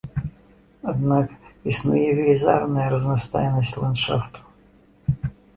Аднак 0.93 1.27
існуе 1.73 2.07
велізарная 2.21 2.87
разнастайнасць 2.97 3.77
ландшафту. 3.85 4.39